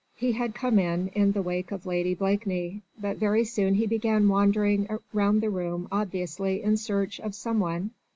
[0.15, 4.27] He had come in, in the wake of Lady Blakeney, but very soon he began
[4.29, 7.91] wandering round the room obviously in search of some one.